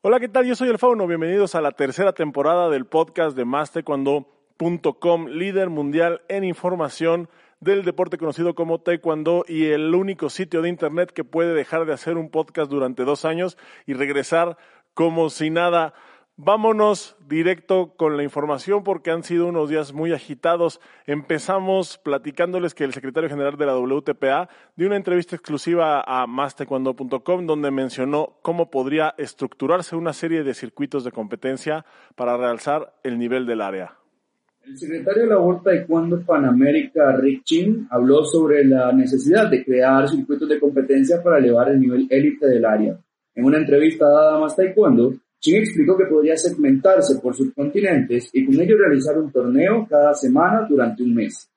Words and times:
Hola, 0.00 0.20
¿qué 0.20 0.28
tal? 0.28 0.46
Yo 0.46 0.54
soy 0.54 0.68
el 0.68 0.78
Fauno. 0.78 1.08
Bienvenidos 1.08 1.56
a 1.56 1.60
la 1.60 1.72
tercera 1.72 2.12
temporada 2.12 2.70
del 2.70 2.86
podcast 2.86 3.36
de 3.36 3.44
MásTaekwondo.com, 3.44 5.26
líder 5.26 5.70
mundial 5.70 6.22
en 6.28 6.44
información 6.44 7.28
del 7.58 7.84
deporte 7.84 8.16
conocido 8.16 8.54
como 8.54 8.80
Taekwondo 8.80 9.44
y 9.48 9.66
el 9.66 9.92
único 9.92 10.30
sitio 10.30 10.62
de 10.62 10.68
internet 10.68 11.10
que 11.10 11.24
puede 11.24 11.52
dejar 11.52 11.84
de 11.84 11.94
hacer 11.94 12.16
un 12.16 12.30
podcast 12.30 12.70
durante 12.70 13.04
dos 13.04 13.24
años 13.24 13.58
y 13.86 13.94
regresar 13.94 14.56
como 14.94 15.30
si 15.30 15.50
nada. 15.50 15.94
Vámonos 16.40 17.16
directo 17.28 17.94
con 17.96 18.16
la 18.16 18.22
información 18.22 18.84
porque 18.84 19.10
han 19.10 19.24
sido 19.24 19.48
unos 19.48 19.68
días 19.68 19.92
muy 19.92 20.12
agitados. 20.12 20.80
Empezamos 21.04 21.98
platicándoles 21.98 22.76
que 22.76 22.84
el 22.84 22.92
secretario 22.92 23.28
general 23.28 23.56
de 23.56 23.66
la 23.66 23.76
WTPA 23.76 24.48
dio 24.76 24.86
una 24.86 24.94
entrevista 24.94 25.34
exclusiva 25.34 26.00
a 26.06 26.28
mastecuando.com 26.28 27.44
donde 27.44 27.72
mencionó 27.72 28.38
cómo 28.42 28.70
podría 28.70 29.16
estructurarse 29.18 29.96
una 29.96 30.12
serie 30.12 30.44
de 30.44 30.54
circuitos 30.54 31.02
de 31.02 31.10
competencia 31.10 31.84
para 32.14 32.36
realzar 32.36 32.94
el 33.02 33.18
nivel 33.18 33.44
del 33.44 33.60
área. 33.60 33.94
El 34.62 34.78
secretario 34.78 35.24
de 35.24 35.30
la 35.30 35.40
World 35.40 35.64
Taekwondo 35.64 36.24
Panamérica, 36.24 37.16
Rick 37.16 37.42
Chin, 37.42 37.88
habló 37.90 38.24
sobre 38.24 38.64
la 38.64 38.92
necesidad 38.92 39.50
de 39.50 39.64
crear 39.64 40.08
circuitos 40.08 40.48
de 40.48 40.60
competencia 40.60 41.20
para 41.20 41.38
elevar 41.38 41.68
el 41.70 41.80
nivel 41.80 42.06
élite 42.08 42.46
del 42.46 42.64
área. 42.64 42.96
En 43.34 43.44
una 43.44 43.58
entrevista 43.58 44.08
dada 44.08 44.36
a 44.36 44.38
Más 44.38 44.54
Taekwondo, 44.54 45.14
Chin 45.40 45.56
explicó 45.56 45.96
que 45.96 46.06
podría 46.06 46.36
segmentarse 46.36 47.20
por 47.20 47.34
subcontinentes 47.34 48.30
y 48.32 48.44
con 48.44 48.60
ello 48.60 48.76
realizar 48.76 49.16
un 49.18 49.30
torneo 49.30 49.86
cada 49.88 50.12
semana 50.14 50.66
durante 50.68 51.02
un 51.02 51.14
mes. 51.14 51.48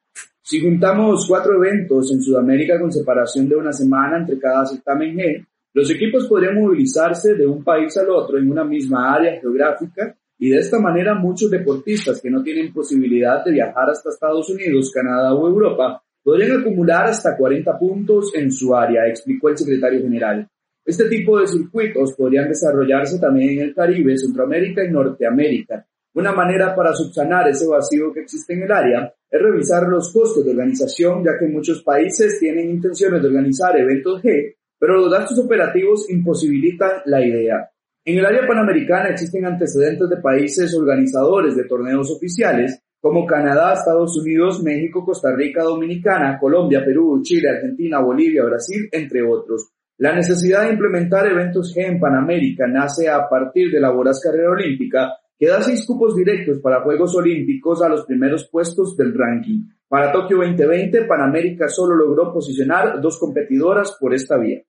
Si 0.44 0.60
juntamos 0.60 1.26
cuatro 1.28 1.56
eventos 1.56 2.12
en 2.12 2.22
Sudamérica 2.22 2.80
con 2.80 2.92
separación 2.92 3.48
de 3.48 3.56
una 3.56 3.72
semana 3.72 4.18
entre 4.18 4.40
cada 4.40 4.66
certamen 4.66 5.16
G, 5.16 5.46
los 5.74 5.90
equipos 5.90 6.28
podrían 6.28 6.56
movilizarse 6.56 7.36
de 7.36 7.48
un 7.48 7.64
país 7.64 7.96
al 7.98 8.10
otro 8.10 8.38
en 8.38 8.52
una 8.52 8.64
misma 8.64 9.14
área 9.14 9.40
geográfica 9.40 10.16
y 10.38 10.50
de 10.50 10.58
esta 10.58 10.80
manera 10.80 11.16
muchos 11.16 11.50
deportistas 11.50 12.22
que 12.22 12.30
no 12.30 12.44
tienen 12.44 12.74
posibilidad 12.74 13.44
de 13.46 13.52
viajar 13.52 13.90
hasta 13.90 14.10
Estados 14.10 14.50
Unidos, 14.50 14.92
Canadá 14.94 15.34
o 15.34 15.48
Europa 15.48 16.04
podrían 16.24 16.60
acumular 16.60 17.06
hasta 17.06 17.38
40 17.38 17.80
puntos 17.80 18.32
en 18.36 18.52
su 18.52 18.76
área, 18.76 19.08
explicó 19.08 19.50
el 19.50 19.58
secretario 19.58 20.02
general. 20.02 20.48
Este 20.84 21.08
tipo 21.10 21.40
de 21.40 21.48
circuitos 21.48 22.14
podrían 22.14 22.48
desarrollarse 22.48 23.20
también 23.20 23.60
en 23.60 23.68
el 23.68 23.76
Caribe, 23.76 24.18
Centroamérica 24.18 24.84
y 24.84 24.92
Norteamérica. 24.92 25.86
Una 26.14 26.34
manera 26.34 26.76
para 26.76 26.94
subsanar 26.94 27.48
ese 27.48 27.68
vacío 27.68 28.12
que 28.12 28.22
existe 28.22 28.54
en 28.54 28.64
el 28.64 28.72
área 28.72 29.14
es 29.30 29.42
revisar 29.42 29.88
los 29.88 30.12
costos 30.12 30.44
de 30.44 30.52
organización, 30.52 31.24
ya 31.24 31.38
que 31.40 31.48
muchos 31.48 31.84
países 31.84 32.40
tienen 32.40 32.70
intenciones 32.70 33.22
de 33.22 33.28
organizar 33.28 33.78
eventos 33.80 34.22
G, 34.22 34.56
pero 34.78 34.98
los 34.98 35.12
gastos 35.12 35.40
operativos 35.40 36.10
imposibilitan 36.10 37.02
la 37.06 37.26
idea. 37.26 37.70
En 38.04 38.18
el 38.18 38.26
área 38.26 38.48
panamericana 38.48 39.10
existen 39.10 39.46
antecedentes 39.46 40.10
de 40.10 40.18
países 40.18 40.76
organizadores 40.76 41.56
de 41.56 41.66
torneos 41.66 42.12
oficiales, 42.12 42.82
como 43.00 43.26
Canadá, 43.26 43.74
Estados 43.74 44.18
Unidos, 44.20 44.62
México, 44.64 45.06
Costa 45.06 45.34
Rica, 45.36 45.64
Dominicana, 45.64 46.38
Colombia, 46.40 46.84
Perú, 46.84 47.22
Chile, 47.24 47.50
Argentina, 47.50 48.00
Bolivia, 48.00 48.44
Brasil, 48.44 48.90
entre 48.92 49.22
otros. 49.24 49.70
La 50.02 50.16
necesidad 50.16 50.64
de 50.64 50.74
implementar 50.74 51.28
eventos 51.28 51.76
G 51.76 51.86
en 51.86 52.00
Panamérica 52.00 52.66
nace 52.66 53.08
a 53.08 53.30
partir 53.30 53.70
de 53.70 53.80
la 53.80 53.92
voraz 53.92 54.20
carrera 54.20 54.50
olímpica 54.50 55.16
que 55.38 55.46
da 55.46 55.62
seis 55.62 55.86
cupos 55.86 56.16
directos 56.16 56.58
para 56.58 56.82
Juegos 56.82 57.16
Olímpicos 57.16 57.84
a 57.84 57.88
los 57.88 58.08
primeros 58.08 58.50
puestos 58.50 58.98
del 58.98 59.14
ranking. 59.16 59.60
Para 59.88 60.12
Tokio 60.12 60.38
2020, 60.38 61.04
Panamérica 61.04 61.68
solo 61.68 61.94
logró 61.94 62.34
posicionar 62.34 63.00
dos 63.00 63.20
competidoras 63.20 63.96
por 64.00 64.16
esta 64.16 64.40
vía. 64.40 64.64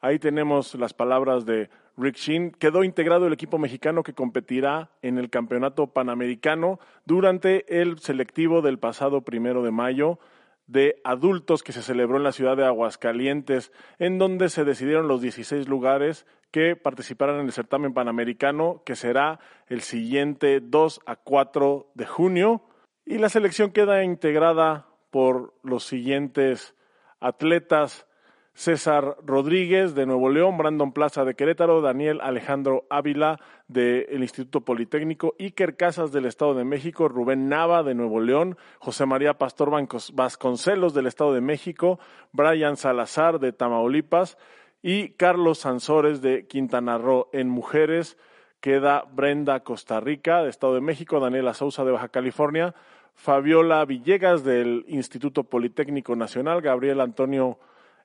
Ahí 0.00 0.20
tenemos 0.20 0.76
las 0.76 0.94
palabras 0.94 1.44
de 1.44 1.68
Rick 1.96 2.14
Sheen. 2.14 2.52
Quedó 2.52 2.84
integrado 2.84 3.26
el 3.26 3.32
equipo 3.32 3.58
mexicano 3.58 4.04
que 4.04 4.14
competirá 4.14 4.92
en 5.02 5.18
el 5.18 5.30
Campeonato 5.30 5.88
Panamericano 5.88 6.78
durante 7.06 7.80
el 7.80 7.98
selectivo 7.98 8.62
del 8.62 8.78
pasado 8.78 9.22
primero 9.22 9.64
de 9.64 9.72
mayo 9.72 10.20
de 10.66 11.00
adultos 11.04 11.62
que 11.62 11.72
se 11.72 11.82
celebró 11.82 12.16
en 12.16 12.22
la 12.22 12.32
ciudad 12.32 12.56
de 12.56 12.64
Aguascalientes, 12.64 13.72
en 13.98 14.18
donde 14.18 14.48
se 14.48 14.64
decidieron 14.64 15.08
los 15.08 15.20
16 15.20 15.68
lugares 15.68 16.26
que 16.50 16.76
participarán 16.76 17.40
en 17.40 17.46
el 17.46 17.52
certamen 17.52 17.94
panamericano, 17.94 18.82
que 18.84 18.94
será 18.94 19.40
el 19.68 19.80
siguiente 19.80 20.60
2 20.60 21.00
a 21.06 21.16
4 21.16 21.90
de 21.94 22.06
junio. 22.06 22.62
Y 23.04 23.18
la 23.18 23.28
selección 23.28 23.72
queda 23.72 24.04
integrada 24.04 24.86
por 25.10 25.54
los 25.62 25.84
siguientes 25.84 26.74
atletas 27.20 28.06
César 28.54 29.16
Rodríguez 29.24 29.94
de 29.94 30.04
Nuevo 30.04 30.28
León, 30.28 30.58
Brandon 30.58 30.92
Plaza 30.92 31.24
de 31.24 31.34
Querétaro, 31.34 31.80
Daniel 31.80 32.20
Alejandro 32.22 32.84
Ávila 32.90 33.40
del 33.66 34.22
Instituto 34.22 34.60
Politécnico, 34.60 35.34
Iker 35.38 35.76
Casas 35.76 36.12
del 36.12 36.26
Estado 36.26 36.54
de 36.54 36.64
México, 36.64 37.08
Rubén 37.08 37.48
Nava 37.48 37.82
de 37.82 37.94
Nuevo 37.94 38.20
León, 38.20 38.58
José 38.78 39.06
María 39.06 39.38
Pastor 39.38 39.70
Vasconcelos 40.12 40.92
del 40.92 41.06
Estado 41.06 41.32
de 41.32 41.40
México, 41.40 41.98
Brian 42.32 42.76
Salazar 42.76 43.40
de 43.40 43.52
Tamaulipas 43.52 44.36
y 44.82 45.10
Carlos 45.10 45.60
Sansores 45.60 46.20
de 46.20 46.46
Quintana 46.46 46.98
Roo. 46.98 47.30
En 47.32 47.48
mujeres 47.48 48.18
queda 48.60 49.04
Brenda 49.10 49.60
Costa 49.60 49.98
Rica 50.00 50.42
de 50.42 50.50
Estado 50.50 50.74
de 50.74 50.82
México, 50.82 51.20
Daniela 51.20 51.54
Sousa 51.54 51.84
de 51.84 51.92
Baja 51.92 52.08
California, 52.08 52.74
Fabiola 53.14 53.84
Villegas 53.86 54.44
del 54.44 54.84
Instituto 54.88 55.44
Politécnico 55.44 56.16
Nacional, 56.16 56.60
Gabriel 56.60 57.00
Antonio 57.00 57.58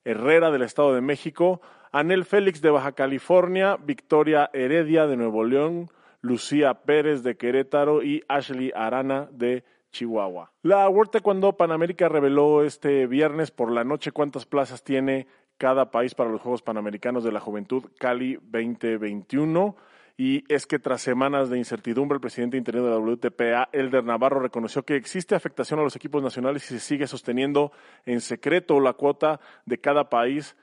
Herrera 0.05 0.51
del 0.51 0.61
Estado 0.61 0.93
de 0.93 1.01
México, 1.01 1.61
Anel 1.91 2.25
Félix 2.25 2.61
de 2.61 2.69
Baja 2.69 2.91
California, 2.93 3.77
Victoria 3.77 4.49
Heredia 4.53 5.07
de 5.07 5.17
Nuevo 5.17 5.43
León, 5.43 5.89
Lucía 6.21 6.73
Pérez 6.73 7.23
de 7.23 7.37
Querétaro 7.37 8.03
y 8.03 8.23
Ashley 8.27 8.71
Arana 8.75 9.29
de 9.31 9.63
Chihuahua. 9.91 10.51
La 10.61 10.87
World 10.89 11.11
Taekwondo 11.11 11.57
Panamérica 11.57 12.09
reveló 12.09 12.63
este 12.63 13.07
viernes 13.07 13.51
por 13.51 13.71
la 13.71 13.83
noche 13.83 14.11
cuántas 14.11 14.45
plazas 14.45 14.83
tiene 14.83 15.27
cada 15.57 15.91
país 15.91 16.13
para 16.13 16.29
los 16.29 16.41
Juegos 16.41 16.61
Panamericanos 16.61 17.23
de 17.23 17.31
la 17.31 17.39
Juventud 17.39 17.85
Cali 17.97 18.35
2021 18.35 19.75
y 20.17 20.43
es 20.51 20.65
que 20.65 20.79
tras 20.79 21.01
semanas 21.03 21.51
de 21.51 21.59
incertidumbre, 21.59 22.15
el 22.15 22.21
presidente 22.21 22.57
interino 22.57 22.85
de 22.85 22.91
la 22.91 22.97
WTPA, 22.97 23.69
Elder 23.71 24.03
Navarro, 24.03 24.39
reconoció 24.39 24.83
que 24.83 24.95
existe 24.95 25.35
afectación 25.35 25.79
a 25.79 25.83
los 25.83 25.95
equipos 25.95 26.23
nacionales 26.23 26.65
y 26.65 26.73
se 26.73 26.79
sigue 26.79 27.05
sosteniendo 27.05 27.71
en 28.07 28.19
secreto 28.19 28.79
la 28.79 28.93
cuota 28.93 29.39
de 29.65 29.79
cada 29.79 30.09
país 30.09 30.55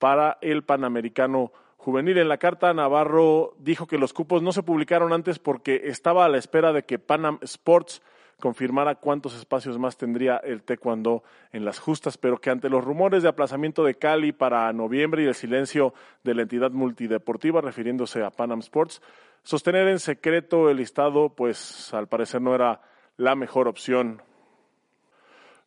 para 0.00 0.38
el 0.40 0.64
Panamericano 0.64 1.52
Juvenil. 1.76 2.18
En 2.18 2.28
la 2.28 2.38
carta, 2.38 2.74
Navarro 2.74 3.54
dijo 3.60 3.86
que 3.86 3.96
los 3.96 4.12
cupos 4.12 4.42
no 4.42 4.50
se 4.50 4.64
publicaron 4.64 5.12
antes 5.12 5.38
porque 5.38 5.82
estaba 5.84 6.24
a 6.24 6.28
la 6.28 6.38
espera 6.38 6.72
de 6.72 6.82
que 6.82 6.98
Panam 6.98 7.38
Sports 7.42 8.02
confirmara 8.40 8.96
cuántos 8.96 9.34
espacios 9.34 9.78
más 9.78 9.96
tendría 9.96 10.36
el 10.36 10.62
taekwondo 10.62 11.22
en 11.52 11.64
las 11.64 11.78
justas, 11.78 12.18
pero 12.18 12.38
que 12.38 12.50
ante 12.50 12.68
los 12.68 12.84
rumores 12.84 13.22
de 13.22 13.28
aplazamiento 13.28 13.84
de 13.84 13.94
Cali 13.94 14.32
para 14.32 14.72
noviembre 14.72 15.22
y 15.22 15.26
el 15.26 15.34
silencio 15.34 15.94
de 16.22 16.34
la 16.34 16.42
entidad 16.42 16.70
multideportiva, 16.70 17.60
refiriéndose 17.60 18.22
a 18.22 18.30
Panam 18.30 18.60
Sports, 18.60 19.00
sostener 19.42 19.88
en 19.88 19.98
secreto 19.98 20.68
el 20.68 20.76
listado, 20.76 21.30
pues 21.30 21.92
al 21.94 22.08
parecer 22.08 22.42
no 22.42 22.54
era 22.54 22.80
la 23.16 23.34
mejor 23.34 23.68
opción. 23.68 24.22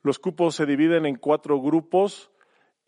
Los 0.03 0.19
cupos 0.19 0.55
se 0.55 0.65
dividen 0.65 1.05
en 1.05 1.15
cuatro 1.15 1.59
grupos 1.59 2.31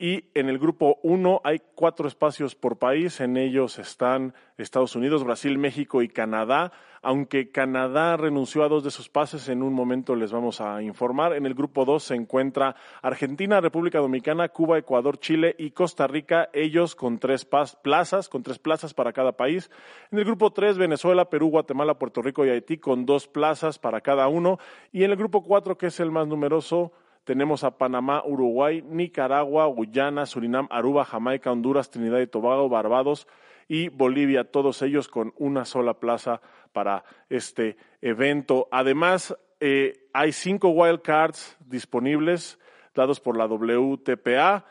y 0.01 0.31
en 0.34 0.50
el 0.50 0.57
grupo 0.57 0.97
1 1.03 1.41
hay 1.44 1.62
cuatro 1.75 2.07
espacios 2.07 2.56
por 2.56 2.79
país. 2.79 3.22
En 3.22 3.38
ellos 3.38 3.78
están 3.78 4.34
Estados 4.57 4.95
Unidos, 4.95 5.23
Brasil, 5.23 5.59
México 5.59 6.01
y 6.01 6.09
Canadá. 6.09 6.72
Aunque 7.03 7.51
Canadá 7.51 8.17
renunció 8.17 8.63
a 8.63 8.67
dos 8.67 8.84
de 8.84 8.90
sus 8.90 9.09
pases, 9.09 9.47
en 9.47 9.61
un 9.61 9.73
momento 9.73 10.16
les 10.16 10.31
vamos 10.31 10.59
a 10.59 10.81
informar. 10.81 11.35
En 11.35 11.45
el 11.45 11.53
grupo 11.53 11.85
2 11.85 12.01
se 12.01 12.16
encuentra 12.16 12.75
Argentina, 13.03 13.61
República 13.61 14.00
Dominicana, 14.00 14.49
Cuba, 14.49 14.79
Ecuador, 14.79 15.20
Chile 15.20 15.55
y 15.59 15.70
Costa 15.70 16.08
Rica, 16.08 16.49
ellos 16.52 16.96
con 16.96 17.20
tres 17.20 17.47
plazas, 17.84 18.28
con 18.28 18.41
tres 18.41 18.58
plazas 18.58 18.96
para 18.96 19.14
cada 19.14 19.34
país. 19.34 19.70
En 20.11 20.17
el 20.17 20.25
grupo 20.25 20.52
3, 20.52 20.79
Venezuela, 20.79 21.29
Perú, 21.29 21.49
Guatemala, 21.49 21.99
Puerto 21.99 22.23
Rico 22.23 22.43
y 22.43 22.49
Haití 22.49 22.79
con 22.79 23.05
dos 23.05 23.28
plazas 23.28 23.78
para 23.78 24.02
cada 24.02 24.28
uno. 24.29 24.58
Y 24.91 25.03
en 25.03 25.11
el 25.11 25.17
grupo 25.17 25.43
4, 25.43 25.78
que 25.78 25.87
es 25.87 25.99
el 25.99 26.09
más 26.09 26.25
numeroso, 26.28 26.91
tenemos 27.23 27.64
a 27.64 27.78
Panamá, 27.78 28.23
Uruguay, 28.26 28.82
Nicaragua, 28.82 29.66
Guyana, 29.68 30.26
Surinam, 30.26 30.68
Aruba, 30.72 31.06
Jamaica, 31.06 31.52
Honduras, 31.52 31.90
Trinidad 31.90 32.20
y 32.20 32.28
Tobago, 32.28 32.70
Barbados 32.70 33.28
y 33.68 33.90
Bolivia, 33.90 34.44
todos 34.44 34.82
ellos 34.82 35.08
con 35.08 35.34
una 35.38 35.66
sola 35.66 35.94
plaza 35.94 36.41
para 36.73 37.03
este 37.29 37.78
evento. 38.02 38.68
Además, 38.72 39.35
eh, 39.59 40.08
hay 40.14 40.32
cinco 40.32 40.70
wildcards 40.70 41.58
disponibles 41.68 42.59
dados 42.96 43.20
por 43.20 43.38
la 43.38 43.46
WTPA. 43.46 44.66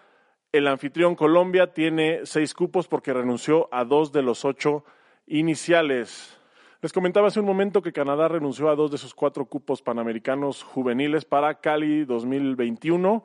El 0.52 0.66
anfitrión 0.66 1.14
Colombia 1.14 1.72
tiene 1.72 2.20
seis 2.24 2.54
cupos 2.54 2.88
porque 2.88 3.12
renunció 3.12 3.68
a 3.72 3.84
dos 3.84 4.12
de 4.12 4.22
los 4.22 4.44
ocho 4.44 4.84
iniciales. 5.26 6.39
Les 6.82 6.94
comentaba 6.94 7.26
hace 7.26 7.40
un 7.40 7.44
momento 7.44 7.82
que 7.82 7.92
Canadá 7.92 8.26
renunció 8.26 8.70
a 8.70 8.74
dos 8.74 8.90
de 8.90 8.96
sus 8.96 9.14
cuatro 9.14 9.44
cupos 9.44 9.82
panamericanos 9.82 10.62
juveniles 10.62 11.26
para 11.26 11.60
Cali 11.60 12.06
2021. 12.06 13.22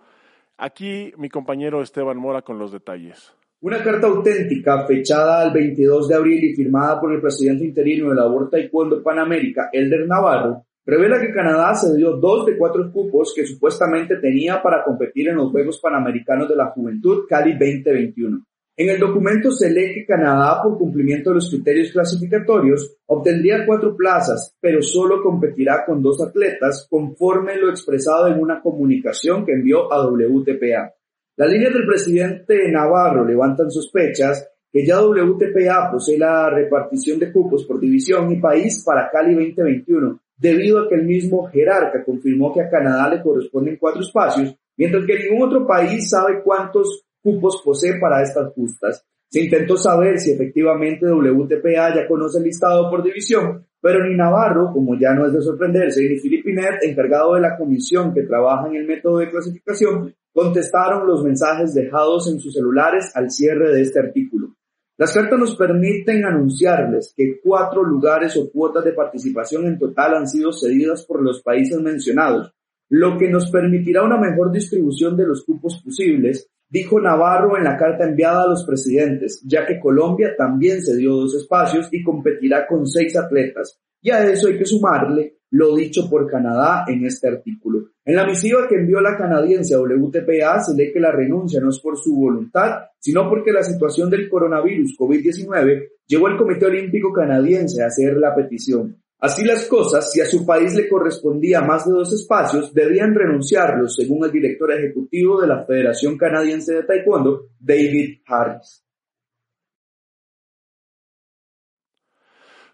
Aquí 0.58 1.14
mi 1.18 1.30
compañero 1.30 1.82
Esteban 1.82 2.18
Mora 2.18 2.42
con 2.42 2.60
los 2.60 2.74
detalles. 2.74 3.34
Una 3.62 3.82
carta 3.82 4.08
auténtica 4.08 4.86
fechada 4.86 5.40
al 5.40 5.54
22 5.54 6.10
de 6.10 6.16
abril 6.16 6.44
y 6.44 6.54
firmada 6.54 7.00
por 7.00 7.14
el 7.14 7.22
presidente 7.22 7.64
interino 7.64 8.10
de 8.10 8.16
la 8.16 8.28
World 8.28 8.52
Taekwondo 8.52 9.02
Panamérica, 9.02 9.70
Elder 9.72 10.06
Navarro, 10.06 10.66
revela 10.86 11.22
que 11.22 11.32
Canadá 11.32 11.74
cedió 11.76 12.18
dos 12.18 12.46
de 12.46 12.58
cuatro 12.58 12.92
cupos 12.92 13.32
que 13.34 13.46
supuestamente 13.46 14.18
tenía 14.18 14.62
para 14.62 14.84
competir 14.84 15.30
en 15.30 15.38
los 15.38 15.52
Juegos 15.52 15.80
Panamericanos 15.80 16.50
de 16.50 16.58
la 16.58 16.72
Juventud 16.72 17.24
Cali 17.26 17.54
2021. 17.54 18.46
En 18.78 18.90
el 18.90 19.00
documento 19.00 19.52
se 19.52 19.70
lee 19.70 19.94
que 19.94 20.06
Canadá, 20.06 20.62
por 20.62 20.78
cumplimiento 20.78 21.30
de 21.30 21.36
los 21.36 21.50
criterios 21.50 21.94
clasificatorios, 21.94 22.98
obtendría 23.06 23.66
cuatro 23.66 23.96
plazas, 23.96 24.54
pero 24.60 24.82
solo 24.82 25.24
competirá 25.24 25.86
con 25.86 26.02
dos 26.02 26.22
atletas, 26.22 26.86
conforme 26.90 27.56
lo 27.56 27.70
expresado 27.70 28.28
en 28.28 28.38
una 28.38 28.62
comunicación 28.62 29.46
que 29.46 29.54
envió 29.54 29.94
a 29.94 30.06
WTPA. 30.06 30.94
Las 31.38 31.50
líneas 31.50 31.74
del 31.74 31.86
presidente 31.86 32.70
Navarro 32.70 33.24
levantan 33.24 33.72
sospechas 33.72 34.46
que 34.70 34.86
ya 34.86 35.02
WTPA 35.02 35.90
posee 35.90 36.18
la 36.18 36.50
repartición 36.50 37.18
de 37.18 37.32
cupos 37.32 37.64
por 37.64 37.80
división 37.80 38.30
y 38.30 38.42
país 38.42 38.84
para 38.86 39.10
Cali 39.10 39.36
2021, 39.36 40.20
debido 40.36 40.80
a 40.80 40.90
que 40.90 40.96
el 40.96 41.06
mismo 41.06 41.48
jerarca 41.48 42.04
confirmó 42.04 42.54
que 42.54 42.60
a 42.60 42.70
Canadá 42.70 43.16
le 43.16 43.24
corresponden 43.24 43.78
cuatro 43.78 44.02
espacios, 44.02 44.54
mientras 44.76 45.06
que 45.06 45.18
ningún 45.18 45.48
otro 45.48 45.66
país 45.66 46.10
sabe 46.10 46.42
cuántos 46.44 47.05
cupos 47.26 47.64
posee 47.66 48.00
para 48.00 48.22
estas 48.22 48.54
justas. 48.54 49.04
Se 49.28 49.42
intentó 49.42 49.76
saber 49.76 50.20
si 50.20 50.34
efectivamente 50.34 51.08
WTPA 51.08 51.96
ya 51.96 52.08
conoce 52.08 52.38
el 52.38 52.44
listado 52.44 52.88
por 52.88 53.02
división, 53.02 53.66
pero 53.82 54.04
ni 54.06 54.16
Navarro, 54.16 54.72
como 54.72 54.96
ya 55.00 55.14
no 55.16 55.26
es 55.26 55.34
de 55.34 55.42
sorprenderse, 55.42 56.08
ni 56.08 56.20
Filipinet, 56.20 56.84
encargado 56.84 57.34
de 57.34 57.42
la 57.42 57.58
comisión 57.58 58.14
que 58.14 58.22
trabaja 58.22 58.68
en 58.68 58.76
el 58.76 58.86
método 58.86 59.18
de 59.18 59.32
clasificación, 59.32 60.14
contestaron 60.32 61.08
los 61.08 61.24
mensajes 61.24 61.74
dejados 61.74 62.32
en 62.32 62.40
sus 62.40 62.54
celulares 62.54 63.12
al 63.16 63.32
cierre 63.32 63.74
de 63.74 63.82
este 63.82 64.00
artículo. 64.00 64.56
Las 64.98 65.12
cartas 65.12 65.40
nos 65.40 65.56
permiten 65.56 66.24
anunciarles 66.26 67.14
que 67.18 67.40
cuatro 67.44 67.84
lugares 67.84 68.38
o 68.38 68.52
cuotas 68.52 68.86
de 68.86 68.94
participación 68.94 69.66
en 69.66 69.80
total 69.80 70.14
han 70.14 70.28
sido 70.28 70.54
cedidas 70.54 71.06
por 71.06 71.24
los 71.24 71.42
países 71.42 71.80
mencionados, 71.82 72.54
lo 72.90 73.18
que 73.18 73.30
nos 73.30 73.50
permitirá 73.50 74.04
una 74.04 74.18
mejor 74.18 74.52
distribución 74.52 75.18
de 75.18 75.26
los 75.26 75.44
cupos 75.44 75.82
posibles 75.84 76.50
dijo 76.70 77.00
Navarro 77.00 77.58
en 77.58 77.64
la 77.64 77.78
carta 77.78 78.06
enviada 78.06 78.44
a 78.44 78.48
los 78.48 78.66
presidentes, 78.66 79.42
ya 79.46 79.66
que 79.66 79.80
Colombia 79.80 80.36
también 80.38 80.82
se 80.82 80.96
dio 80.98 81.14
dos 81.14 81.36
espacios 81.36 81.88
y 81.92 82.04
competirá 82.04 82.68
con 82.68 82.86
seis 82.86 83.16
atletas. 83.18 83.80
Y 84.02 84.12
a 84.12 84.24
eso 84.30 84.48
hay 84.48 84.58
que 84.58 84.66
sumarle 84.66 85.40
lo 85.52 85.76
dicho 85.76 86.10
por 86.10 86.30
Canadá 86.30 86.84
en 86.88 87.06
este 87.06 87.28
artículo. 87.28 87.90
En 88.04 88.16
la 88.16 88.26
misiva 88.26 88.68
que 88.68 88.76
envió 88.76 89.00
la 89.00 89.18
canadiense 89.18 89.74
a 89.74 89.80
WTPA 89.80 90.60
se 90.60 90.76
lee 90.76 90.92
que 90.92 91.00
la 91.00 91.12
renuncia 91.12 91.62
no 91.62 91.70
es 91.70 91.80
por 91.80 91.98
su 91.98 92.16
voluntad, 92.16 92.82
sino 93.00 93.30
porque 93.30 93.52
la 93.52 93.64
situación 93.64 94.10
del 94.10 94.30
coronavirus 94.30 94.98
COVID-19 94.98 95.88
llevó 96.08 96.28
al 96.28 96.38
Comité 96.38 96.66
Olímpico 96.66 97.14
Canadiense 97.14 97.82
a 97.82 97.88
hacer 97.88 98.18
la 98.18 98.36
petición. 98.36 99.02
Así 99.20 99.46
las 99.46 99.66
cosas, 99.66 100.12
si 100.12 100.20
a 100.22 100.26
su 100.26 100.46
país 100.46 100.76
le 100.76 100.90
correspondía 100.90 101.62
más 101.62 101.86
de 101.86 101.94
dos 101.94 102.14
espacios, 102.14 102.74
debían 102.74 103.16
renunciarlos, 103.16 103.96
según 103.96 104.26
el 104.26 104.32
director 104.32 104.72
ejecutivo 104.72 105.42
de 105.42 105.48
la 105.48 105.66
Federación 105.66 106.18
Canadiense 106.18 106.74
de 106.74 106.84
Taekwondo, 106.84 107.48
David 107.60 108.20
Harris. 108.28 108.86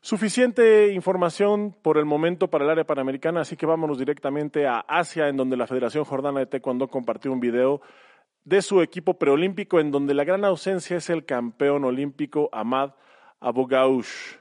Suficiente 0.03 0.91
información 0.93 1.75
por 1.79 1.99
el 1.99 2.05
momento 2.05 2.49
para 2.49 2.65
el 2.65 2.71
área 2.71 2.85
panamericana, 2.85 3.41
así 3.41 3.55
que 3.55 3.67
vámonos 3.67 3.99
directamente 3.99 4.65
a 4.65 4.79
Asia, 4.79 5.27
en 5.27 5.38
donde 5.38 5.55
la 5.55 5.67
Federación 5.67 6.05
Jordana 6.05 6.39
de 6.39 6.47
Taekwondo 6.47 6.88
compartió 6.88 7.31
un 7.31 7.39
video 7.39 7.81
de 8.43 8.63
su 8.63 8.81
equipo 8.81 9.19
preolímpico, 9.19 9.79
en 9.79 9.91
donde 9.91 10.15
la 10.15 10.23
gran 10.23 10.43
ausencia 10.43 10.97
es 10.97 11.11
el 11.11 11.23
campeón 11.23 11.85
olímpico 11.85 12.49
Ahmad 12.51 12.93
Abogaush. 13.39 14.40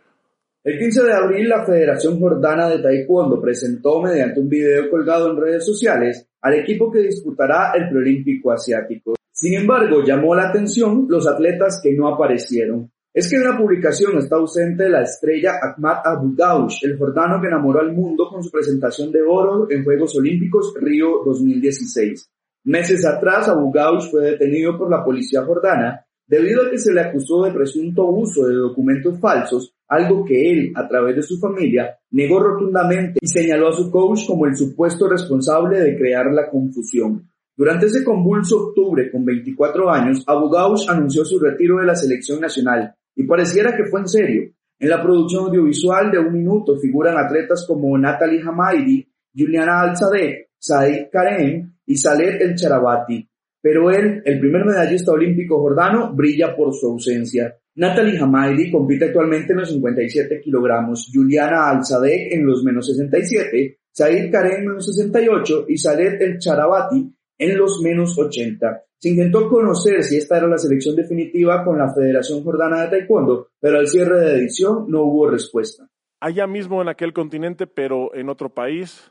El 0.63 0.79
15 0.79 1.05
de 1.05 1.13
abril, 1.15 1.49
la 1.49 1.65
Federación 1.65 2.21
Jordana 2.21 2.69
de 2.69 2.81
Taekwondo 2.81 3.41
presentó 3.41 4.03
mediante 4.03 4.41
un 4.41 4.49
video 4.51 4.91
colgado 4.91 5.31
en 5.31 5.41
redes 5.41 5.65
sociales 5.65 6.29
al 6.43 6.53
equipo 6.53 6.93
que 6.93 6.99
disputará 6.99 7.73
el 7.75 7.89
preolímpico 7.89 8.53
asiático. 8.53 9.15
Sin 9.33 9.55
embargo, 9.55 10.05
llamó 10.05 10.35
la 10.35 10.51
atención 10.51 11.07
los 11.09 11.27
atletas 11.27 11.81
que 11.83 11.95
no 11.95 12.09
aparecieron. 12.09 12.91
Es 13.15 13.31
que 13.31 13.37
en 13.37 13.45
la 13.45 13.57
publicación 13.57 14.19
está 14.19 14.37
ausente 14.37 14.91
la 14.91 15.01
estrella 15.01 15.53
Ahmad 15.63 16.03
Abu 16.05 16.35
Daush, 16.37 16.85
el 16.85 16.99
jordano 16.99 17.41
que 17.41 17.49
enamoró 17.49 17.81
al 17.81 17.95
mundo 17.95 18.29
con 18.29 18.43
su 18.43 18.51
presentación 18.51 19.11
de 19.11 19.23
oro 19.23 19.67
en 19.71 19.83
Juegos 19.83 20.15
Olímpicos 20.15 20.75
Río 20.79 21.23
2016. 21.25 22.31
Meses 22.65 23.07
atrás, 23.07 23.49
Abu 23.49 23.73
Gaush 23.73 24.11
fue 24.11 24.33
detenido 24.33 24.77
por 24.77 24.91
la 24.91 25.03
policía 25.03 25.43
jordana 25.43 26.05
debido 26.31 26.63
a 26.63 26.71
que 26.71 26.79
se 26.79 26.93
le 26.93 27.01
acusó 27.01 27.43
de 27.43 27.51
presunto 27.51 28.07
uso 28.07 28.47
de 28.47 28.55
documentos 28.55 29.19
falsos, 29.19 29.75
algo 29.89 30.25
que 30.25 30.53
él, 30.53 30.73
a 30.77 30.87
través 30.87 31.17
de 31.17 31.23
su 31.23 31.41
familia, 31.41 31.99
negó 32.13 32.39
rotundamente 32.39 33.19
y 33.21 33.27
señaló 33.27 33.71
a 33.71 33.73
su 33.73 33.91
coach 33.91 34.29
como 34.29 34.47
el 34.47 34.55
supuesto 34.55 35.09
responsable 35.09 35.81
de 35.81 35.97
crear 35.99 36.27
la 36.33 36.49
confusión. 36.49 37.29
Durante 37.57 37.87
ese 37.87 38.05
convulso 38.05 38.69
octubre, 38.69 39.11
con 39.11 39.25
24 39.25 39.91
años, 39.91 40.23
Abu 40.25 40.49
Gaush 40.49 40.89
anunció 40.89 41.25
su 41.25 41.41
retiro 41.41 41.79
de 41.79 41.87
la 41.87 41.97
selección 41.97 42.41
nacional, 42.41 42.95
y 43.17 43.25
pareciera 43.25 43.77
que 43.77 43.87
fue 43.91 43.99
en 43.99 44.09
serio. 44.09 44.43
En 44.79 44.89
la 44.89 45.03
producción 45.03 45.47
audiovisual 45.47 46.13
de 46.13 46.21
un 46.21 46.33
minuto 46.33 46.79
figuran 46.79 47.19
atletas 47.19 47.65
como 47.67 47.99
Natalie 47.99 48.41
Hamaidi, 48.41 49.05
Juliana 49.37 49.81
Alzadeh, 49.81 50.51
Said 50.57 51.09
Karem 51.11 51.75
y 51.87 51.97
Saleh 51.97 52.41
El 52.41 52.55
Charabati, 52.55 53.29
pero 53.63 53.91
él, 53.91 54.23
el 54.25 54.41
primer 54.41 54.65
medallista 54.65 55.13
olímpico 55.13 55.61
jordano, 55.61 56.13
brilla 56.15 56.57
por 56.57 56.75
su 56.75 56.87
ausencia. 56.87 57.57
Natalie 57.75 58.19
Hamaidi 58.19 58.71
compite 58.71 59.07
actualmente 59.07 59.53
en 59.53 59.61
los 59.61 59.71
57 59.71 60.41
kilogramos, 60.41 61.11
Juliana 61.13 61.71
Alzadeh 61.71 62.35
en 62.35 62.45
los 62.45 62.65
menos 62.65 62.87
67, 62.87 63.79
Said 63.93 64.31
Karen 64.31 64.63
en 64.63 64.75
los 64.75 64.87
68 64.87 65.67
y 65.69 65.77
Salet 65.77 66.21
El 66.21 66.39
Charabati 66.39 67.13
en 67.39 67.57
los 67.57 67.81
menos 67.83 68.19
80. 68.19 68.85
Se 68.99 69.09
intentó 69.09 69.49
conocer 69.49 70.03
si 70.03 70.19
esta 70.19 70.37
era 70.37 70.47
la 70.47 70.59
selección 70.59 70.95
definitiva 70.95 71.65
con 71.65 71.79
la 71.79 71.93
Federación 71.93 72.45
Jordana 72.45 72.83
de 72.83 72.99
Taekwondo, 72.99 73.49
pero 73.59 73.79
al 73.79 73.89
cierre 73.89 74.21
de 74.21 74.37
edición 74.37 74.85
no 74.89 75.05
hubo 75.05 75.31
respuesta. 75.31 75.89
Allá 76.21 76.47
mismo 76.47 76.83
en 76.83 76.89
aquel 76.89 77.15
continente, 77.15 77.67
pero 77.67 78.15
en 78.15 78.29
otro 78.29 78.53
país, 78.53 79.11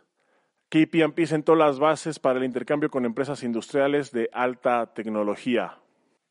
KPMP 0.69 1.25
sentó 1.25 1.55
las 1.55 1.79
bases 1.79 2.19
para 2.19 2.37
el 2.37 2.45
intercambio 2.45 2.91
con 2.91 3.03
empresas 3.03 3.41
industriales 3.41 4.11
de 4.11 4.29
alta 4.31 4.93
tecnología. 4.93 5.79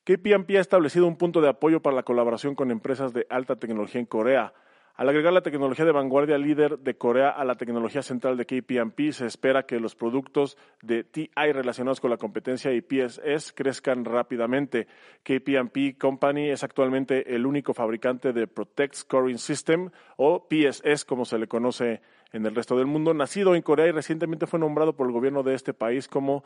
KPMP 0.05 0.51
ha 0.51 0.61
establecido 0.61 1.09
un 1.09 1.17
punto 1.17 1.41
de 1.41 1.49
apoyo 1.49 1.83
para 1.83 1.97
la 1.97 2.05
colaboración 2.05 2.55
con 2.55 2.71
empresas 2.71 3.13
de 3.13 3.27
alta 3.31 3.57
tecnología 3.57 4.01
en 4.01 4.07
Corea. 4.07 4.55
Al 4.95 5.09
agregar 5.09 5.33
la 5.33 5.43
tecnología 5.43 5.85
de 5.85 5.93
vanguardia 5.93 6.39
líder 6.39 6.79
de 6.79 6.97
Corea 6.97 7.31
a 7.31 7.45
la 7.45 7.57
tecnología 7.57 8.03
central 8.03 8.37
de 8.37 8.47
KPMP, 8.47 9.13
se 9.13 9.27
espera 9.27 9.65
que 9.65 9.79
los 9.79 9.95
productos 9.95 10.57
de 10.83 11.05
TI 11.05 11.31
relacionados 11.37 12.01
con 12.01 12.11
la 12.11 12.17
competencia 12.17 12.73
y 12.73 12.81
PSS 12.81 13.53
crezcan 13.53 14.05
rápidamente. 14.05 14.87
KPMP 15.23 15.99
Company 15.99 16.51
es 16.51 16.65
actualmente 16.65 17.35
el 17.35 17.45
único 17.47 17.75
fabricante 17.75 18.33
de 18.33 18.47
Protect 18.47 18.95
Scoring 18.95 19.39
System 19.39 19.91
o 20.17 20.49
PSS 20.49 21.05
como 21.05 21.25
se 21.25 21.39
le 21.39 21.47
conoce 21.47 22.01
en 22.33 22.47
el 22.47 22.55
resto 22.55 22.77
del 22.77 22.87
mundo, 22.87 23.15
nacido 23.15 23.55
en 23.55 23.63
Corea 23.63 23.87
y 23.87 23.93
recientemente 23.93 24.47
fue 24.47 24.59
nombrado 24.59 24.95
por 24.95 25.07
el 25.07 25.13
gobierno 25.13 25.43
de 25.43 25.55
este 25.55 25.75
país 25.75 26.09
como 26.09 26.45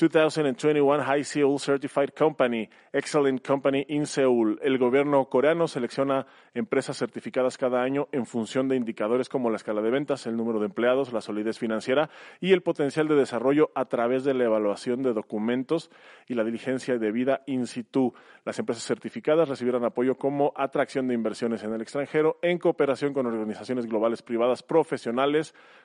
2021 0.00 1.02
High 1.02 1.24
Seoul 1.24 1.58
Certified 1.58 2.10
Company, 2.16 2.68
Excellent 2.92 3.44
Company 3.44 3.84
in 3.88 4.06
Seoul. 4.06 4.56
El 4.62 4.78
gobierno 4.78 5.24
coreano 5.24 5.66
selecciona 5.66 6.24
empresas 6.54 6.96
certificadas 6.96 7.58
cada 7.58 7.82
año 7.82 8.06
en 8.12 8.24
función 8.24 8.68
de 8.68 8.76
indicadores 8.76 9.28
como 9.28 9.50
la 9.50 9.56
escala 9.56 9.82
de 9.82 9.90
ventas, 9.90 10.24
el 10.28 10.36
número 10.36 10.60
de 10.60 10.66
empleados, 10.66 11.12
la 11.12 11.20
solidez 11.20 11.58
financiera 11.58 12.10
y 12.40 12.52
el 12.52 12.62
potencial 12.62 13.08
de 13.08 13.16
desarrollo 13.16 13.72
a 13.74 13.86
través 13.86 14.22
de 14.22 14.34
la 14.34 14.44
evaluación 14.44 15.02
de 15.02 15.12
documentos 15.12 15.90
y 16.28 16.34
la 16.34 16.44
diligencia 16.44 16.96
debida 16.96 17.42
in 17.46 17.66
situ. 17.66 18.14
Las 18.44 18.56
empresas 18.60 18.84
certificadas 18.84 19.48
recibirán 19.48 19.84
apoyo 19.84 20.14
como 20.14 20.52
atracción 20.54 21.08
de 21.08 21.14
inversiones 21.14 21.64
en 21.64 21.72
el 21.72 21.82
extranjero 21.82 22.38
en 22.40 22.58
cooperación 22.58 23.12
con 23.12 23.26
organizaciones 23.26 23.86
globales 23.86 24.22
privadas 24.22 24.62
profesionales, 24.62 25.17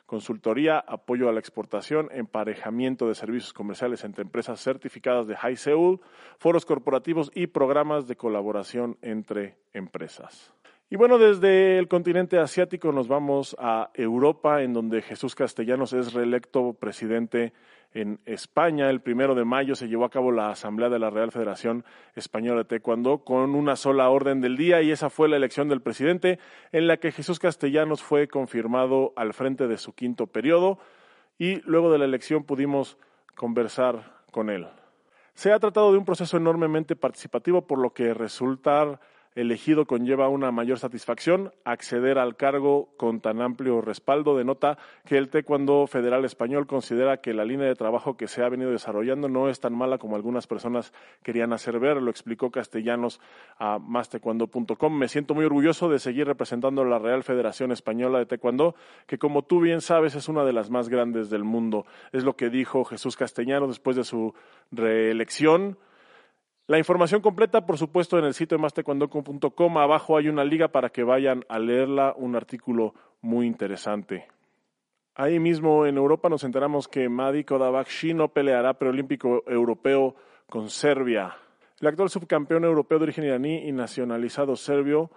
consultoría, 0.05 0.79
apoyo 0.79 1.29
a 1.29 1.31
la 1.31 1.39
exportación, 1.39 2.09
emparejamiento 2.11 3.07
de 3.07 3.15
servicios 3.15 3.53
comerciales 3.53 4.03
entre 4.03 4.23
empresas 4.23 4.59
certificadas 4.61 5.27
de 5.27 5.35
High 5.35 5.57
Seoul, 5.57 6.01
foros 6.37 6.65
corporativos 6.65 7.31
y 7.33 7.47
programas 7.47 8.07
de 8.07 8.15
colaboración 8.15 8.97
entre 9.01 9.57
empresas. 9.73 10.53
Y 10.93 10.95
bueno, 10.95 11.17
desde 11.17 11.79
el 11.79 11.87
continente 11.87 12.37
asiático 12.37 12.91
nos 12.91 13.07
vamos 13.07 13.55
a 13.57 13.89
Europa, 13.95 14.61
en 14.61 14.73
donde 14.73 15.01
Jesús 15.01 15.33
Castellanos 15.33 15.91
es 15.91 16.13
reelecto 16.13 16.73
presidente 16.73 17.51
en 17.95 18.19
España. 18.27 18.91
El 18.91 19.01
primero 19.01 19.33
de 19.33 19.43
mayo 19.43 19.73
se 19.73 19.87
llevó 19.87 20.05
a 20.05 20.11
cabo 20.11 20.31
la 20.31 20.51
Asamblea 20.51 20.89
de 20.89 20.99
la 20.99 21.09
Real 21.09 21.31
Federación 21.31 21.83
Española 22.13 22.59
de 22.59 22.65
Taekwondo 22.65 23.23
con 23.23 23.55
una 23.55 23.75
sola 23.75 24.07
orden 24.07 24.39
del 24.39 24.55
día 24.55 24.83
y 24.83 24.91
esa 24.91 25.09
fue 25.09 25.27
la 25.27 25.35
elección 25.35 25.67
del 25.67 25.81
presidente 25.81 26.37
en 26.71 26.85
la 26.85 26.97
que 26.97 27.11
Jesús 27.11 27.39
Castellanos 27.39 28.03
fue 28.03 28.27
confirmado 28.27 29.13
al 29.15 29.33
frente 29.33 29.67
de 29.67 29.79
su 29.79 29.93
quinto 29.93 30.27
periodo 30.27 30.77
y 31.39 31.59
luego 31.61 31.91
de 31.91 31.97
la 31.97 32.05
elección 32.05 32.43
pudimos 32.43 32.99
conversar 33.33 34.21
con 34.29 34.51
él. 34.51 34.67
Se 35.33 35.51
ha 35.51 35.57
tratado 35.57 35.91
de 35.91 35.97
un 35.97 36.05
proceso 36.05 36.37
enormemente 36.37 36.95
participativo, 36.95 37.65
por 37.65 37.79
lo 37.79 37.95
que 37.95 38.13
resultar 38.13 38.99
elegido 39.35 39.85
conlleva 39.85 40.29
una 40.29 40.51
mayor 40.51 40.79
satisfacción. 40.79 41.51
Acceder 41.63 42.17
al 42.17 42.35
cargo 42.35 42.89
con 42.97 43.21
tan 43.21 43.41
amplio 43.41 43.81
respaldo 43.81 44.37
denota 44.37 44.77
que 45.05 45.17
el 45.17 45.29
Taekwondo 45.29 45.87
Federal 45.87 46.25
Español 46.25 46.67
considera 46.67 47.17
que 47.17 47.33
la 47.33 47.45
línea 47.45 47.67
de 47.67 47.75
trabajo 47.75 48.17
que 48.17 48.27
se 48.27 48.43
ha 48.43 48.49
venido 48.49 48.71
desarrollando 48.71 49.29
no 49.29 49.49
es 49.49 49.59
tan 49.59 49.73
mala 49.73 49.97
como 49.97 50.15
algunas 50.15 50.47
personas 50.47 50.93
querían 51.23 51.53
hacer 51.53 51.79
ver, 51.79 52.01
lo 52.01 52.11
explicó 52.11 52.51
Castellanos 52.51 53.19
a 53.57 53.79
mastaekwondo.com. 53.79 54.97
Me 54.97 55.07
siento 55.07 55.33
muy 55.33 55.45
orgulloso 55.45 55.89
de 55.89 55.99
seguir 55.99 56.27
representando 56.27 56.81
a 56.81 56.85
la 56.85 56.99
Real 56.99 57.23
Federación 57.23 57.71
Española 57.71 58.19
de 58.19 58.25
Taekwondo, 58.25 58.75
que 59.07 59.17
como 59.17 59.43
tú 59.43 59.59
bien 59.59 59.81
sabes 59.81 60.15
es 60.15 60.29
una 60.29 60.43
de 60.43 60.53
las 60.53 60.69
más 60.69 60.89
grandes 60.89 61.29
del 61.29 61.43
mundo. 61.43 61.85
Es 62.11 62.23
lo 62.23 62.35
que 62.35 62.49
dijo 62.49 62.83
Jesús 62.83 63.17
Castellanos 63.17 63.69
después 63.69 63.95
de 63.95 64.03
su 64.03 64.33
reelección. 64.71 65.77
La 66.65 66.77
información 66.77 67.19
completa, 67.19 67.65
por 67.65 67.77
supuesto, 67.77 68.17
en 68.17 68.23
el 68.23 68.33
sitio 68.33 68.57
de 68.57 68.61
mastecuandocom.com. 68.61 69.77
Abajo 69.77 70.15
hay 70.15 70.29
una 70.29 70.45
liga 70.45 70.69
para 70.69 70.89
que 70.89 71.03
vayan 71.03 71.43
a 71.49 71.59
leerla, 71.59 72.13
un 72.15 72.37
artículo 72.37 72.93
muy 73.21 73.47
interesante. 73.47 74.27
Ahí 75.15 75.39
mismo 75.39 75.85
en 75.85 75.97
Europa 75.97 76.29
nos 76.29 76.45
enteramos 76.45 76.87
que 76.87 77.09
Madi 77.09 77.43
Kodabakshi 77.43 78.13
no 78.13 78.29
peleará 78.29 78.75
preolímpico 78.75 79.43
europeo 79.45 80.15
con 80.49 80.69
Serbia. 80.69 81.35
El 81.81 81.87
actual 81.89 82.09
subcampeón 82.09 82.63
europeo 82.63 82.97
de 82.97 83.03
origen 83.03 83.25
iraní 83.25 83.67
y 83.67 83.73
nacionalizado 83.73 84.55
serbio 84.55 85.11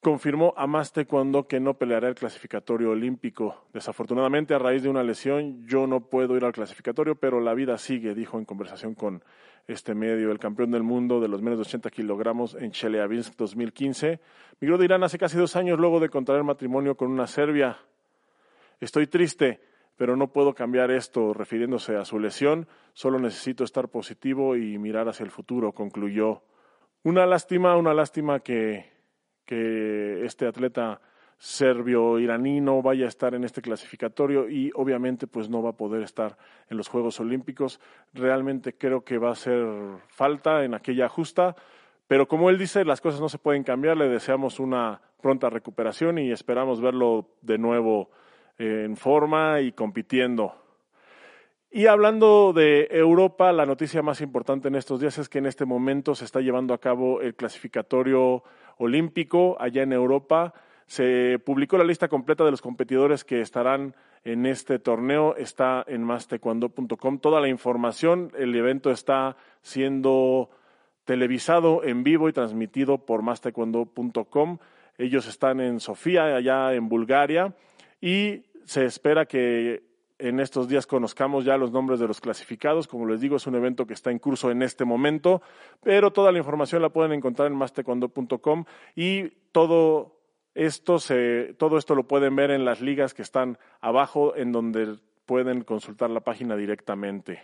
confirmó 0.00 0.54
a 0.56 0.66
más 0.66 0.92
taekwondo 0.92 1.46
que 1.46 1.60
no 1.60 1.74
peleará 1.74 2.08
el 2.08 2.14
clasificatorio 2.14 2.90
olímpico. 2.90 3.66
Desafortunadamente, 3.72 4.54
a 4.54 4.58
raíz 4.58 4.82
de 4.82 4.88
una 4.88 5.02
lesión, 5.02 5.66
yo 5.66 5.86
no 5.86 6.00
puedo 6.00 6.36
ir 6.36 6.44
al 6.44 6.52
clasificatorio, 6.52 7.16
pero 7.16 7.40
la 7.40 7.52
vida 7.52 7.76
sigue, 7.76 8.14
dijo 8.14 8.38
en 8.38 8.46
conversación 8.46 8.94
con 8.94 9.22
este 9.66 9.94
medio. 9.94 10.32
El 10.32 10.38
campeón 10.38 10.70
del 10.70 10.82
mundo 10.82 11.20
de 11.20 11.28
los 11.28 11.42
menos 11.42 11.58
de 11.58 11.62
80 11.62 11.90
kilogramos 11.90 12.54
en 12.54 12.70
Chelyabinsk 12.70 13.36
2015 13.36 14.20
migró 14.60 14.78
de 14.78 14.86
Irán 14.86 15.02
hace 15.02 15.18
casi 15.18 15.36
dos 15.36 15.54
años 15.56 15.78
luego 15.78 16.00
de 16.00 16.08
contraer 16.08 16.44
matrimonio 16.44 16.96
con 16.96 17.10
una 17.10 17.26
serbia. 17.26 17.78
Estoy 18.80 19.06
triste, 19.06 19.60
pero 19.96 20.16
no 20.16 20.32
puedo 20.32 20.54
cambiar 20.54 20.90
esto, 20.90 21.34
refiriéndose 21.34 21.96
a 21.96 22.06
su 22.06 22.18
lesión. 22.18 22.66
Solo 22.94 23.18
necesito 23.18 23.64
estar 23.64 23.88
positivo 23.88 24.56
y 24.56 24.78
mirar 24.78 25.10
hacia 25.10 25.24
el 25.24 25.30
futuro, 25.30 25.72
concluyó. 25.72 26.42
Una 27.02 27.26
lástima, 27.26 27.76
una 27.76 27.92
lástima 27.92 28.40
que 28.40 28.99
que 29.50 30.24
este 30.24 30.46
atleta 30.46 31.00
serbio-iraní 31.36 32.60
no 32.60 32.82
vaya 32.82 33.06
a 33.06 33.08
estar 33.08 33.34
en 33.34 33.42
este 33.42 33.60
clasificatorio 33.60 34.48
y 34.48 34.70
obviamente 34.76 35.26
pues 35.26 35.50
no 35.50 35.60
va 35.60 35.70
a 35.70 35.76
poder 35.76 36.02
estar 36.02 36.36
en 36.68 36.76
los 36.76 36.86
Juegos 36.86 37.18
Olímpicos. 37.18 37.80
Realmente 38.14 38.74
creo 38.74 39.02
que 39.02 39.18
va 39.18 39.32
a 39.32 39.34
ser 39.34 39.66
falta 40.06 40.62
en 40.64 40.74
aquella 40.74 41.08
justa, 41.08 41.56
pero 42.06 42.28
como 42.28 42.48
él 42.48 42.58
dice, 42.58 42.84
las 42.84 43.00
cosas 43.00 43.20
no 43.20 43.28
se 43.28 43.38
pueden 43.38 43.64
cambiar. 43.64 43.96
Le 43.96 44.08
deseamos 44.08 44.60
una 44.60 45.00
pronta 45.20 45.50
recuperación 45.50 46.18
y 46.18 46.30
esperamos 46.30 46.80
verlo 46.80 47.26
de 47.42 47.58
nuevo 47.58 48.10
en 48.56 48.96
forma 48.96 49.60
y 49.62 49.72
compitiendo. 49.72 50.59
Y 51.72 51.86
hablando 51.86 52.52
de 52.52 52.88
Europa, 52.90 53.52
la 53.52 53.64
noticia 53.64 54.02
más 54.02 54.20
importante 54.20 54.66
en 54.66 54.74
estos 54.74 55.00
días 55.00 55.18
es 55.18 55.28
que 55.28 55.38
en 55.38 55.46
este 55.46 55.64
momento 55.64 56.16
se 56.16 56.24
está 56.24 56.40
llevando 56.40 56.74
a 56.74 56.80
cabo 56.80 57.20
el 57.20 57.36
clasificatorio 57.36 58.42
olímpico 58.78 59.56
allá 59.60 59.84
en 59.84 59.92
Europa. 59.92 60.52
Se 60.86 61.38
publicó 61.38 61.78
la 61.78 61.84
lista 61.84 62.08
completa 62.08 62.44
de 62.44 62.50
los 62.50 62.60
competidores 62.60 63.24
que 63.24 63.40
estarán 63.40 63.94
en 64.24 64.46
este 64.46 64.80
torneo. 64.80 65.36
Está 65.36 65.84
en 65.86 66.02
mastecuando.com. 66.02 67.20
Toda 67.20 67.40
la 67.40 67.46
información, 67.46 68.32
el 68.36 68.52
evento 68.56 68.90
está 68.90 69.36
siendo 69.62 70.50
televisado 71.04 71.84
en 71.84 72.02
vivo 72.02 72.28
y 72.28 72.32
transmitido 72.32 73.06
por 73.06 73.22
mastecuando.com. 73.22 74.58
Ellos 74.98 75.28
están 75.28 75.60
en 75.60 75.78
Sofía, 75.78 76.34
allá 76.34 76.74
en 76.74 76.88
Bulgaria, 76.88 77.54
y 78.00 78.42
se 78.64 78.86
espera 78.86 79.26
que 79.26 79.89
en 80.20 80.40
estos 80.40 80.68
días 80.68 80.86
conozcamos 80.86 81.44
ya 81.44 81.56
los 81.56 81.72
nombres 81.72 81.98
de 82.00 82.06
los 82.06 82.20
clasificados. 82.20 82.86
Como 82.86 83.06
les 83.06 83.20
digo, 83.20 83.36
es 83.36 83.46
un 83.46 83.54
evento 83.54 83.86
que 83.86 83.94
está 83.94 84.10
en 84.10 84.18
curso 84.18 84.50
en 84.50 84.62
este 84.62 84.84
momento, 84.84 85.42
pero 85.82 86.12
toda 86.12 86.32
la 86.32 86.38
información 86.38 86.82
la 86.82 86.90
pueden 86.90 87.12
encontrar 87.12 87.48
en 87.48 87.56
mastecondo.com 87.56 88.64
y 88.94 89.28
todo 89.52 90.16
esto, 90.54 90.98
se, 90.98 91.54
todo 91.58 91.78
esto 91.78 91.94
lo 91.94 92.04
pueden 92.04 92.36
ver 92.36 92.50
en 92.50 92.64
las 92.64 92.80
ligas 92.80 93.14
que 93.14 93.22
están 93.22 93.58
abajo, 93.80 94.36
en 94.36 94.52
donde 94.52 94.96
pueden 95.26 95.62
consultar 95.62 96.10
la 96.10 96.20
página 96.20 96.56
directamente. 96.56 97.42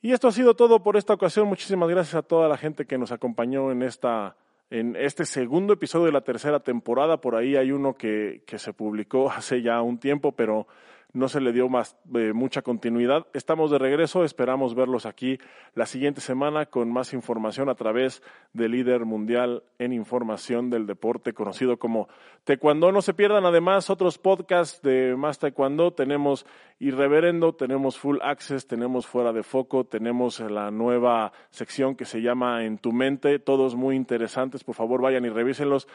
Y 0.00 0.12
esto 0.12 0.28
ha 0.28 0.32
sido 0.32 0.54
todo 0.54 0.82
por 0.82 0.96
esta 0.96 1.14
ocasión. 1.14 1.48
Muchísimas 1.48 1.88
gracias 1.88 2.14
a 2.14 2.22
toda 2.22 2.48
la 2.48 2.58
gente 2.58 2.86
que 2.86 2.98
nos 2.98 3.12
acompañó 3.12 3.72
en 3.72 3.82
esta 3.82 4.36
en 4.70 4.96
este 4.96 5.24
segundo 5.24 5.74
episodio 5.74 6.06
de 6.06 6.12
la 6.12 6.22
tercera 6.22 6.60
temporada. 6.60 7.20
Por 7.20 7.36
ahí 7.36 7.56
hay 7.56 7.70
uno 7.70 7.94
que, 7.94 8.42
que 8.46 8.58
se 8.58 8.72
publicó 8.72 9.30
hace 9.36 9.62
ya 9.62 9.80
un 9.82 9.98
tiempo, 9.98 10.32
pero 10.32 10.66
no 11.14 11.28
se 11.28 11.40
le 11.40 11.52
dio 11.52 11.68
más, 11.68 11.96
eh, 12.14 12.32
mucha 12.34 12.62
continuidad. 12.62 13.28
Estamos 13.34 13.70
de 13.70 13.78
regreso, 13.78 14.24
esperamos 14.24 14.74
verlos 14.74 15.06
aquí 15.06 15.38
la 15.74 15.86
siguiente 15.86 16.20
semana 16.20 16.66
con 16.66 16.92
más 16.92 17.14
información 17.14 17.68
a 17.68 17.76
través 17.76 18.20
del 18.52 18.72
líder 18.72 19.04
mundial 19.04 19.62
en 19.78 19.92
información 19.92 20.70
del 20.70 20.86
deporte 20.86 21.32
conocido 21.32 21.78
como 21.78 22.08
Taekwondo. 22.42 22.90
No 22.90 23.00
se 23.00 23.14
pierdan 23.14 23.46
además 23.46 23.90
otros 23.90 24.18
podcasts 24.18 24.82
de 24.82 25.14
Más 25.16 25.38
Taekwondo. 25.38 25.92
Tenemos 25.92 26.46
Irreverendo, 26.80 27.54
tenemos 27.54 27.96
Full 27.96 28.18
Access, 28.20 28.66
tenemos 28.66 29.06
Fuera 29.06 29.32
de 29.32 29.44
Foco, 29.44 29.84
tenemos 29.84 30.40
la 30.40 30.72
nueva 30.72 31.32
sección 31.50 31.94
que 31.94 32.06
se 32.06 32.22
llama 32.22 32.64
En 32.64 32.78
tu 32.78 32.92
mente, 32.92 33.38
todos 33.38 33.76
muy 33.76 33.94
interesantes. 33.94 34.64
Por 34.64 34.74
favor, 34.74 35.00
vayan 35.00 35.24
y 35.24 35.28
revísenlos. 35.28 35.86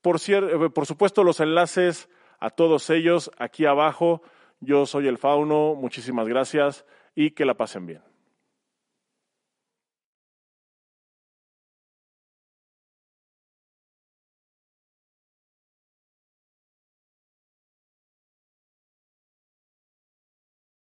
Por, 0.00 0.18
eh, 0.28 0.70
por 0.72 0.86
supuesto, 0.86 1.24
los 1.24 1.40
enlaces 1.40 2.08
a 2.38 2.50
todos 2.50 2.88
ellos 2.90 3.32
aquí 3.36 3.66
abajo. 3.66 4.22
Yo 4.60 4.84
soy 4.84 5.08
el 5.08 5.16
Fauno, 5.16 5.74
muchísimas 5.74 6.28
gracias 6.28 6.84
y 7.14 7.30
que 7.30 7.46
la 7.46 7.54
pasen 7.54 7.86
bien. 7.86 8.09